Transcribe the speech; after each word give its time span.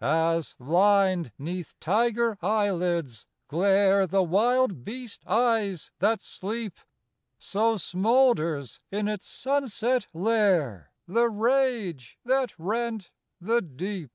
As, 0.00 0.54
lined 0.60 1.32
'neath 1.36 1.74
tiger 1.80 2.38
eyelids, 2.42 3.26
glare 3.48 4.06
The 4.06 4.22
wild 4.22 4.84
beast 4.84 5.26
eyes 5.26 5.90
that 5.98 6.22
sleep, 6.22 6.78
So 7.40 7.76
smoulders 7.76 8.78
in 8.92 9.08
its 9.08 9.26
sunset 9.26 10.06
lair 10.14 10.92
The 11.08 11.28
rage 11.28 12.20
that 12.24 12.52
rent 12.56 13.10
the 13.40 13.60
deep. 13.60 14.12